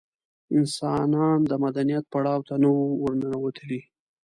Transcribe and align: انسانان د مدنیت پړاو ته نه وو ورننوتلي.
انسانان 0.57 1.37
د 1.51 1.51
مدنیت 1.63 2.03
پړاو 2.13 2.45
ته 2.47 2.53
نه 2.61 2.69
وو 2.75 2.87
ورننوتلي. 3.03 3.81